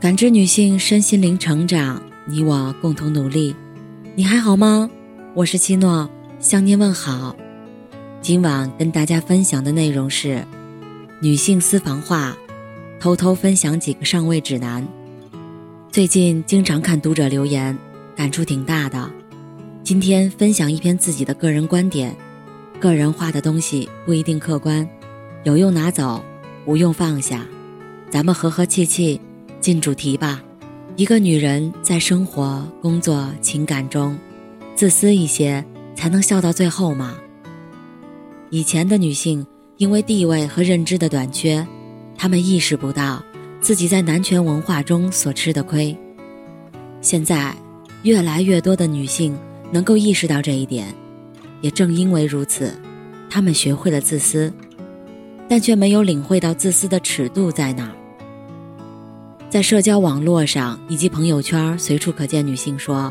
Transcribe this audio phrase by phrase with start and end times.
[0.00, 3.52] 感知女性身心灵成长，你我共同努力。
[4.14, 4.88] 你还好吗？
[5.34, 6.08] 我是七诺，
[6.38, 7.34] 向您问好。
[8.22, 10.46] 今晚跟大家分享的内容是
[11.20, 12.36] 女性私房话，
[13.00, 14.86] 偷偷分享几个上位指南。
[15.90, 17.76] 最近经常看读者留言，
[18.14, 19.10] 感触挺大的。
[19.82, 22.14] 今天分享一篇自己的个人观点，
[22.78, 24.88] 个人化的东西不一定客观，
[25.42, 26.22] 有用拿走，
[26.66, 27.44] 无用放下。
[28.08, 29.20] 咱们和和气气。
[29.60, 30.42] 进主题吧。
[30.96, 34.18] 一个女人在生活、工作、情感中，
[34.74, 37.16] 自私一些，才能笑到最后吗？
[38.50, 41.64] 以前的女性因为地位和认知的短缺，
[42.16, 43.22] 她们意识不到
[43.60, 45.96] 自己在男权文化中所吃的亏。
[47.00, 47.54] 现在，
[48.02, 49.38] 越来越多的女性
[49.70, 50.92] 能够意识到这一点，
[51.60, 52.72] 也正因为如此，
[53.30, 54.52] 她们学会了自私，
[55.48, 57.94] 但却没有领会到自私的尺度在哪。
[59.50, 63.10] 在社交网络上以及朋友圈，随处可见女性说：“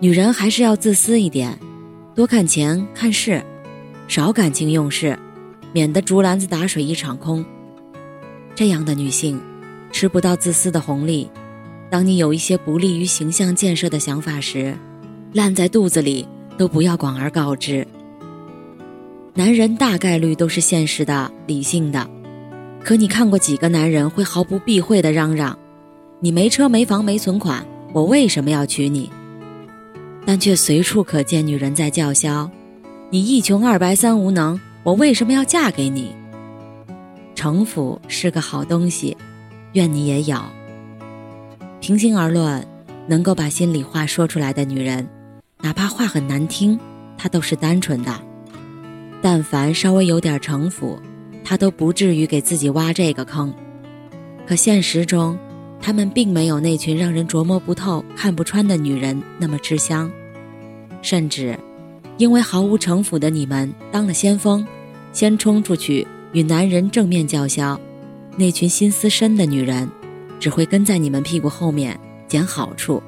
[0.00, 1.56] 女人还是要自私一点，
[2.12, 3.40] 多看钱看事，
[4.08, 5.16] 少感情用事，
[5.72, 7.44] 免得竹篮子打水一场空。”
[8.56, 9.40] 这样的女性，
[9.92, 11.30] 吃不到自私的红利。
[11.88, 14.76] 当你有一些不利于形象建设的想法时，
[15.32, 16.26] 烂在肚子里
[16.58, 17.86] 都不要广而告之。
[19.34, 22.10] 男人大概率都是现实的、理性的。
[22.82, 25.58] 可你看过几个男人会毫不避讳地嚷嚷
[26.20, 29.10] ：“你没车没房没存款，我为什么要娶你？”
[30.24, 32.50] 但却随处可见女人在叫嚣
[33.10, 36.14] ：“你一穷二白三无能，我为什么要嫁给你？”
[37.34, 39.16] 城府是个好东西，
[39.72, 40.38] 愿你也有。
[41.80, 42.66] 平心而论，
[43.06, 45.06] 能够把心里话说出来的女人，
[45.60, 46.78] 哪怕话很难听，
[47.16, 48.12] 她都是单纯的。
[49.20, 50.98] 但凡稍微有点城府。
[51.48, 53.54] 他都不至于给自己挖这个坑，
[54.46, 55.38] 可现实中，
[55.80, 60.12] 他们并没有那群让人琢磨不透、看不穿的女人那么吃香，
[61.00, 61.58] 甚至，
[62.18, 64.62] 因为毫无城府的你们当了先锋，
[65.10, 67.80] 先冲出去与男人正面叫嚣，
[68.36, 69.88] 那群心思深的女人，
[70.38, 73.02] 只会跟在你们屁股后面捡好处，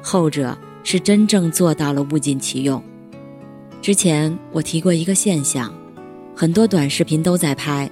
[0.00, 2.82] 后者是真正做到了物尽其用。
[3.82, 5.70] 之前我提过一个现象。
[6.36, 7.88] 很多短视频都在拍，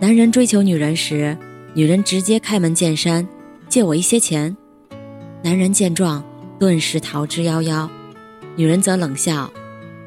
[0.00, 1.38] 男人追求女人时，
[1.74, 3.26] 女人直接开门见山，
[3.68, 4.56] 借我一些钱。
[5.44, 6.24] 男人见状，
[6.58, 7.88] 顿时逃之夭夭，
[8.56, 9.48] 女人则冷笑，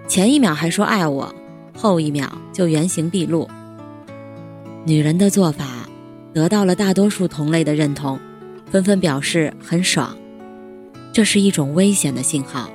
[0.05, 1.33] 前一秒还说爱我，
[1.73, 3.47] 后一秒就原形毕露。
[4.83, 5.87] 女人的做法
[6.33, 8.19] 得到了大多数同类的认同，
[8.69, 10.13] 纷纷表示很爽。
[11.13, 12.69] 这是一种危险的信号，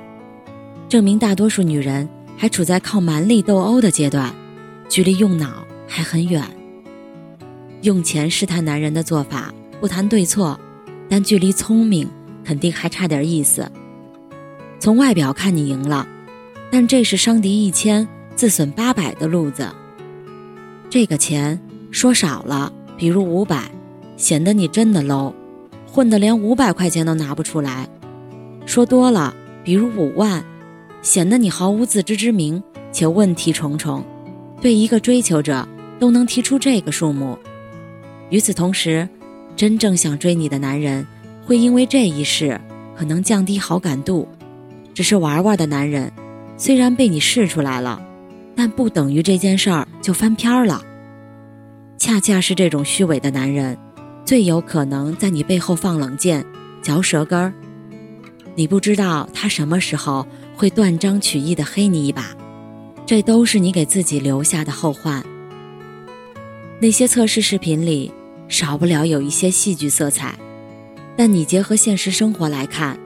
[0.89, 4.33] 证明大多数女人还处在靠蛮力斗殴的阶段。
[4.89, 6.43] 距离用脑还很远。
[7.81, 10.59] 用钱试探男人的做法，不谈对错，
[11.07, 12.09] 但距离聪明
[12.43, 13.71] 肯定还差点意思。
[14.79, 16.07] 从外表看你赢了，
[16.71, 19.67] 但这是伤敌一千自损八百的路子。
[20.89, 21.59] 这个钱
[21.91, 23.69] 说少了，比如五百，
[24.15, 25.33] 显得你真的 low，
[25.85, 27.85] 混得连五百块钱都拿不出来；
[28.65, 30.43] 说多了，比如五万，
[31.01, 32.61] 显得你毫无自知之明
[32.91, 34.03] 且问题重重。
[34.59, 35.67] 对一个追求者
[35.99, 37.37] 都能提出这个数目，
[38.29, 39.07] 与此同时，
[39.55, 41.05] 真正想追你的男人
[41.45, 42.59] 会因为这一事
[42.95, 44.27] 可能降低好感度。
[44.93, 46.11] 只是玩玩的男人，
[46.57, 48.01] 虽然被你试出来了，
[48.55, 50.83] 但不等于这件事儿就翻篇了。
[51.99, 53.77] 恰恰是这种虚伪的男人，
[54.25, 56.43] 最有可能在你背后放冷箭、
[56.81, 57.53] 嚼舌根儿。
[58.55, 60.25] 你不知道他什么时候
[60.55, 62.35] 会断章取义的黑你一把。
[63.07, 65.23] 这都是你给自己留下的后患。
[66.81, 68.11] 那些测试视频里，
[68.49, 70.37] 少不了有一些戏剧色彩，
[71.15, 72.99] 但你结合现实生活来看，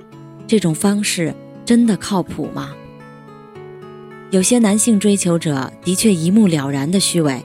[0.48, 1.32] 这种方式
[1.64, 2.74] 真的靠谱吗？
[4.32, 7.40] 有些男性追求者的确一目了然的虚伪，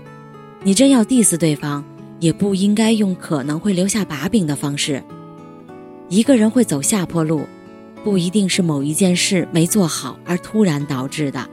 [0.62, 1.84] 你真要 diss 对方，
[2.20, 5.04] 也不应该用可能会留下把柄的方式。
[6.08, 7.46] 一个人会走下坡路，
[8.02, 11.50] 不一定是某一件事没做好而突然导致的。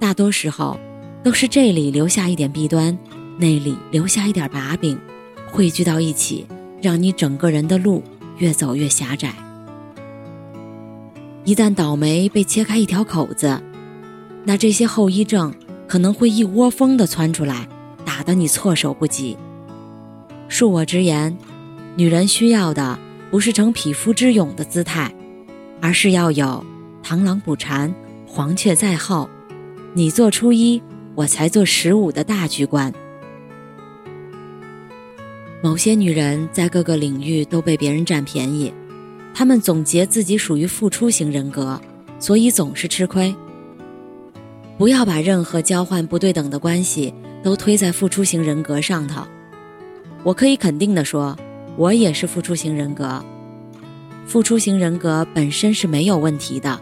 [0.00, 0.80] 大多时候，
[1.22, 2.98] 都是这里留下一点弊端，
[3.36, 4.98] 那里留下一点把柄，
[5.46, 6.46] 汇聚到一起，
[6.80, 8.02] 让你整个人的路
[8.38, 9.34] 越走越狭窄。
[11.44, 13.62] 一旦倒霉被切开一条口子，
[14.42, 15.52] 那这些后遗症
[15.86, 17.68] 可能会一窝蜂的窜出来，
[18.02, 19.36] 打得你措手不及。
[20.48, 21.36] 恕我直言，
[21.94, 22.98] 女人需要的
[23.30, 25.14] 不是逞匹夫之勇的姿态，
[25.78, 26.64] 而是要有
[27.04, 27.94] 螳螂捕蝉，
[28.26, 29.28] 黄雀在后。
[29.92, 30.80] 你做初一，
[31.16, 32.92] 我才做十五的大局观。
[35.60, 38.72] 某些女人在各个领域都被别人占便宜，
[39.34, 41.80] 她们总结自己属于付出型人格，
[42.20, 43.34] 所以总是吃亏。
[44.78, 49.22] 不要把任何交换不对等的关系都推在付出型人格上头。
[50.22, 51.36] 我可以肯定的说，
[51.76, 53.22] 我也是付出型人格。
[54.24, 56.80] 付出型人格本身是没有问题的，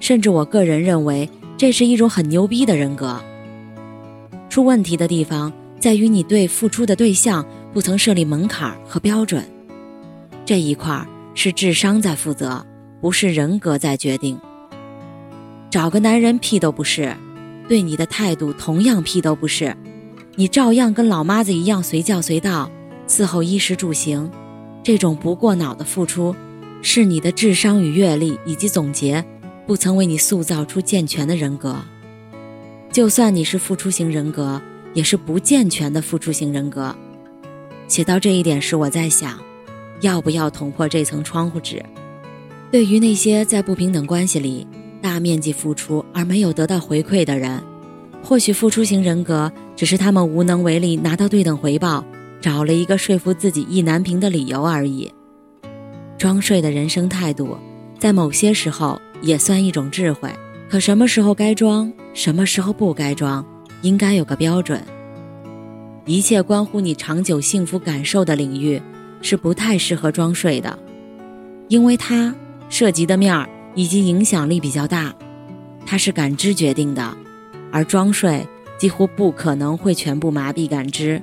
[0.00, 3.20] 甚至我个人认为这是一种很牛逼的人格。
[4.48, 9.44] 出问题的地方在于你对付出的对象不曾设立门槛和标准，
[10.44, 12.64] 这一块是智商在负责，
[13.00, 14.38] 不是人格在决定。
[15.70, 17.16] 找个男人屁都不是，
[17.68, 19.76] 对你的态度同样屁都不是，
[20.36, 22.70] 你照样跟老妈子一样随叫随到，
[23.08, 24.30] 伺候衣食住行，
[24.84, 26.34] 这种不过脑的付出，
[26.80, 29.24] 是你的智商与阅历以及总结
[29.66, 31.76] 不曾为你塑造出健全的人格。
[32.92, 34.60] 就算你是付出型人格，
[34.92, 36.94] 也是不健全的付出型人格。
[37.88, 39.38] 写到这一点时，我在想，
[40.00, 41.84] 要不要捅破这层窗户纸？
[42.70, 44.66] 对于那些在不平等关系里
[45.00, 47.62] 大面积付出而没有得到回馈的人，
[48.22, 52.04] 或许付出型人格只是他们无能为力拿到对等回报，
[52.40, 55.12] 找了一个说服自己意难平的理由而已。
[56.16, 57.56] 装睡的人生态度，
[57.98, 60.30] 在某些时候也算一种智慧。
[60.68, 63.44] 可什么时候该装，什么时候不该装，
[63.82, 64.82] 应该有个标准。
[66.04, 68.80] 一切关乎你长久幸福感受的领域，
[69.22, 70.78] 是不太适合装睡的，
[71.68, 72.34] 因为它
[72.68, 75.14] 涉及的面儿以及影响力比较大，
[75.86, 77.16] 它是感知决定的，
[77.70, 78.46] 而装睡
[78.76, 81.22] 几乎不可能会全部麻痹感知。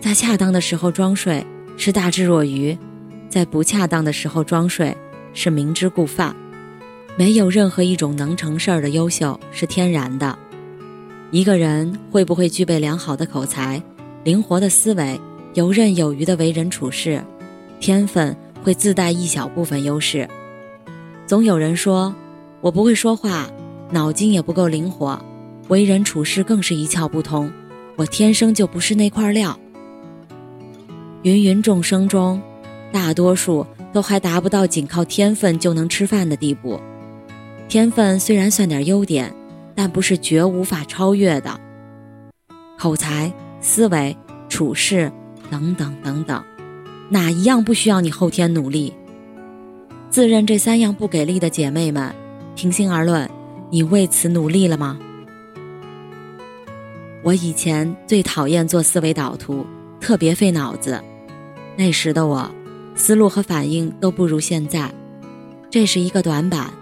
[0.00, 1.44] 在恰当的时候装睡
[1.76, 2.78] 是大智若愚，
[3.28, 4.96] 在不恰当的时候装睡
[5.34, 6.34] 是明知故犯。
[7.16, 10.36] 没有任何一种能成事儿的优秀是天然的。
[11.30, 13.82] 一个人会不会具备良好的口才、
[14.22, 15.20] 灵活的思维、
[15.54, 17.22] 游刃有余的为人处事，
[17.78, 20.28] 天分会自带一小部分优势。
[21.26, 22.14] 总有人说，
[22.60, 23.48] 我不会说话，
[23.90, 25.20] 脑筋也不够灵活，
[25.68, 27.50] 为人处事更是一窍不通，
[27.96, 29.58] 我天生就不是那块料。
[31.22, 32.40] 芸芸众生中，
[32.92, 36.78] 大多数都还达不到仅靠天分就能吃饭的地步。
[37.68, 39.34] 天分虽然算点优点，
[39.74, 41.58] 但不是绝无法超越的。
[42.76, 44.14] 口才、思维、
[44.48, 45.10] 处事
[45.48, 46.44] 等等等等，
[47.08, 48.92] 哪一样不需要你后天努力？
[50.10, 52.14] 自认这三样不给力的姐妹们，
[52.54, 53.30] 平心而论，
[53.70, 54.98] 你为此努力了吗？
[57.22, 59.64] 我以前最讨厌做思维导图，
[60.00, 61.02] 特别费脑子。
[61.76, 62.50] 那时的我，
[62.94, 64.92] 思路和反应都不如现在，
[65.70, 66.72] 这是一个短板。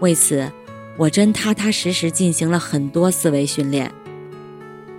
[0.00, 0.50] 为此，
[0.98, 3.90] 我真踏踏实实进行了很多思维训练。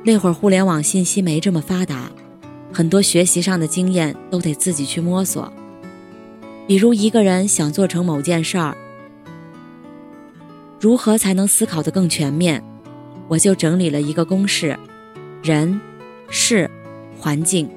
[0.04, 2.10] 那会儿互联网信息没这么发达，
[2.74, 5.52] 很多学习上的经验都得自己去摸索。
[6.66, 8.76] 比如一个人想做成某件事儿，
[10.80, 12.64] 如何才能思考得更全面？
[13.28, 14.78] 我就整理了一个公式：
[15.44, 15.80] 人、
[16.30, 16.70] 事、
[17.20, 17.70] 环境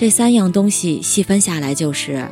[0.00, 2.26] 这三样东西细分下来就是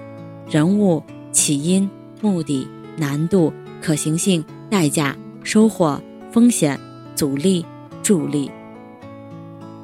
[0.48, 1.86] 人物、起因、
[2.22, 2.66] 目的、
[2.96, 3.52] 难度。
[3.82, 6.00] 可行性、代价、收获、
[6.32, 6.80] 风险、
[7.14, 7.66] 阻力、
[8.02, 8.50] 助力。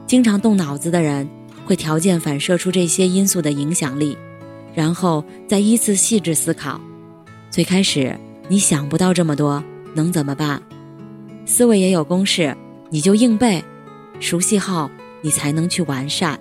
[0.06, 1.28] 经常动脑子的人
[1.66, 4.16] 会条件反射出这些因素的影响力，
[4.74, 6.80] 然后再依次细致思考。
[7.50, 9.62] 最开始你想不到这么多，
[9.94, 10.62] 能怎么办？
[11.44, 12.56] 思维也有公式，
[12.88, 13.62] 你就硬背。
[14.20, 16.40] 熟悉后，你才能去完善。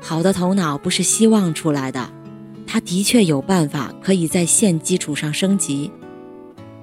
[0.00, 2.08] 好的头脑不是希望出来的。
[2.66, 5.90] 他的确有办法可以在现基础上升级。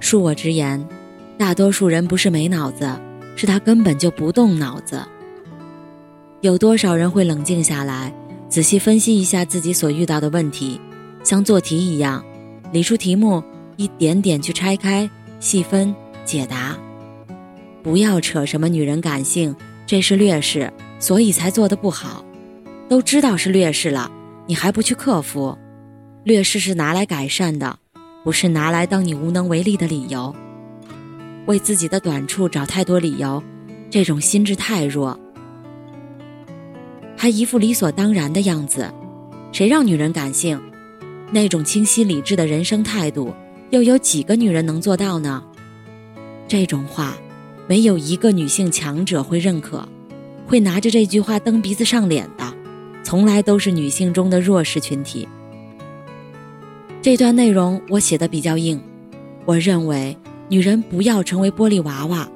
[0.00, 0.86] 恕我直言，
[1.38, 2.90] 大多数人不是没脑子，
[3.36, 5.00] 是他根本就不动脑子。
[6.40, 8.12] 有多少人会冷静下来，
[8.48, 10.80] 仔细分析一下自己所遇到的问题，
[11.22, 12.22] 像做题一样，
[12.72, 13.42] 理出题目，
[13.76, 15.08] 一点点去拆开、
[15.40, 15.94] 细分、
[16.24, 16.76] 解答。
[17.82, 19.54] 不要扯什么女人感性，
[19.86, 22.24] 这是劣势，所以才做得不好。
[22.88, 24.10] 都知道是劣势了，
[24.46, 25.56] 你还不去克服？
[26.22, 27.78] 劣势是拿来改善的，
[28.22, 30.34] 不是拿来当你无能为力的理由。
[31.46, 33.42] 为自己的短处找太多理由，
[33.90, 35.18] 这种心智太弱，
[37.16, 38.92] 还一副理所当然的样子。
[39.52, 40.60] 谁让女人感性？
[41.32, 43.34] 那种清晰理智的人生态度，
[43.70, 45.42] 又有几个女人能做到呢？
[46.46, 47.16] 这种话，
[47.66, 49.86] 没有一个女性强者会认可，
[50.46, 52.28] 会拿着这句话蹬鼻子上脸，
[53.06, 55.28] 从来都是女性中的弱势群体。
[57.00, 58.82] 这段内容我写的比较硬，
[59.44, 62.28] 我认为女人不要成为玻璃娃娃，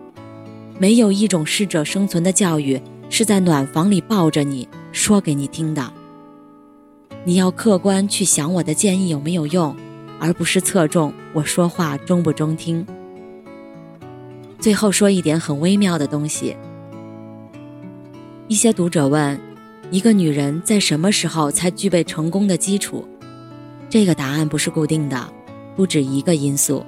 [0.78, 5.92] 没有一种适者生存的教育是在暖房里抱着你说给你听的。
[7.24, 9.74] 你要客观去想我的建议有没有用，
[10.20, 12.86] 而不是侧重我说话中不中听。
[14.60, 16.56] 最后说一点很微妙的东西。
[18.46, 19.36] 一些读者问：
[19.90, 23.06] 一个女人在什么时候才具备成功的基础？
[23.88, 25.28] 这个答案不是固定的，
[25.74, 26.84] 不止一个因素。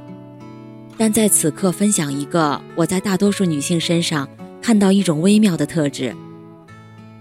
[0.97, 4.29] 但在此刻分享一个我在大多数女性身上
[4.61, 6.15] 看到一种微妙的特质：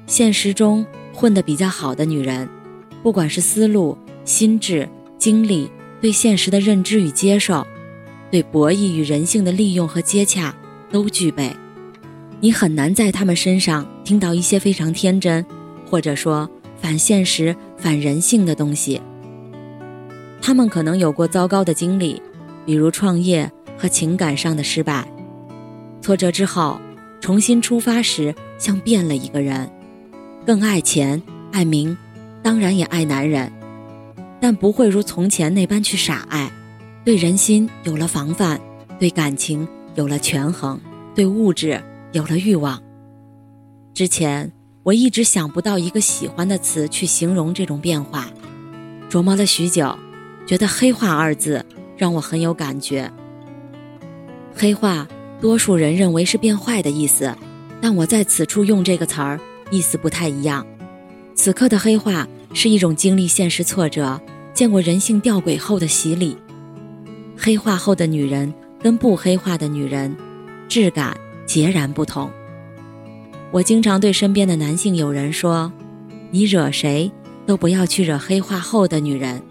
[0.05, 2.47] 现实中混得比较好的女人。
[3.01, 5.67] 不管是思路、心智、精力，
[5.99, 7.65] 对现实的认知与接受，
[8.29, 10.55] 对博弈与人性的利用和接洽，
[10.91, 11.51] 都具备。
[12.39, 15.43] 你很难在他们身上听到一些非常天真，
[15.91, 19.01] 或者说反现实、反人性的东西。
[20.41, 22.21] 他们可能有过糟糕的经历，
[22.65, 25.05] 比如创业和情感上的失败，
[26.01, 26.79] 挫折之后
[27.19, 29.69] 重新出发时，像变了一个人，
[30.45, 31.21] 更爱钱、
[31.51, 31.97] 爱名。
[32.41, 33.51] 当然也爱男人，
[34.39, 36.49] 但不会如从前那般去傻爱，
[37.03, 38.59] 对人心有了防范，
[38.97, 40.79] 对感情有了权衡，
[41.13, 41.79] 对物质
[42.13, 42.81] 有了欲望。
[43.93, 44.51] 之前
[44.83, 48.27] 我一直想不到一个喜欢的词去形容这种变化，
[49.11, 49.95] 琢磨了许久，
[50.47, 51.63] 觉得“黑化”二字
[51.95, 53.11] 让我很有感觉。
[54.55, 55.07] 黑化，
[55.39, 57.35] 多数人认为是变坏的意思，
[57.79, 60.65] 但我在此处用这个词儿，意思不太一样。
[61.35, 64.19] 此刻的黑化是一种经历现实挫折、
[64.51, 66.35] 见过人性吊诡后的洗礼。
[67.37, 70.17] 黑化后的女人跟不黑化的女人，
[70.67, 72.31] 质感截然不同。
[73.51, 75.71] 我经常对身边的男性友人说
[76.31, 77.11] ：“你惹谁
[77.45, 79.41] 都不要去惹黑化后的女人。”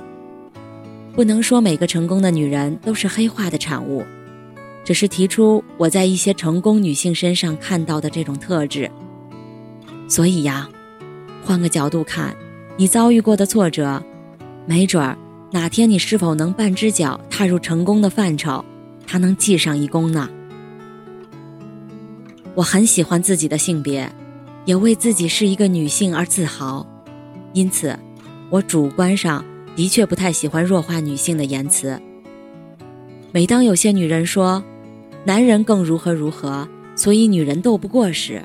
[1.13, 4.03] 不能说每个成功的女人都是黑化的产物，
[4.85, 8.91] 只是提出我在一些成功女性身上看到的这种特质。
[10.09, 10.69] 所以呀。
[11.43, 12.37] 换个角度看，
[12.77, 14.03] 你遭遇过的挫折，
[14.67, 15.17] 没准儿
[15.51, 18.63] 哪天你是否能半只脚踏入成功的范畴，
[19.07, 20.29] 他能记上一功呢？
[22.55, 24.11] 我很喜欢自己的性别，
[24.65, 26.87] 也为自己是一个女性而自豪，
[27.53, 27.99] 因此，
[28.51, 29.45] 我主观上
[29.77, 32.01] 的确不太喜欢弱化女性的言辞。
[33.33, 34.63] 每当有些女人说，
[35.25, 36.67] 男人更如何如何，
[36.97, 38.43] 所以女人斗不过时，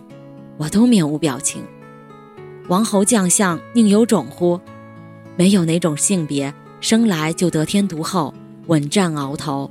[0.58, 1.64] 我都面无表情。
[2.68, 4.60] 王侯将相宁有种乎？
[5.36, 8.34] 没有哪种性别生来就得天独厚、
[8.68, 9.70] 稳占鳌头，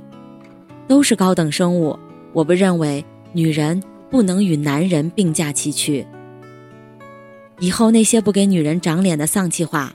[0.87, 1.97] 都是高等生物。
[2.33, 6.05] 我不认为女人不能与男人并驾齐驱。
[7.59, 9.93] 以后那些不给女人长脸的丧气话，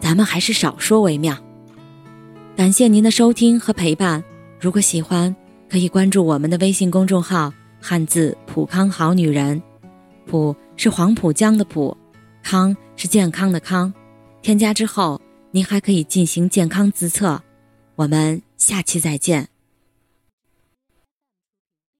[0.00, 1.36] 咱们还是少说为妙。
[2.56, 4.24] 感谢您的收听和陪伴。
[4.60, 5.34] 如果喜欢，
[5.68, 9.62] 可以关注我们的微信公众号“汉字普康好女人”，
[10.26, 11.96] 普是黄浦江的浦。
[12.42, 13.92] 康是健康的康，
[14.40, 17.42] 添加之后您还可以进行健康自测，
[17.94, 19.48] 我们下期再见。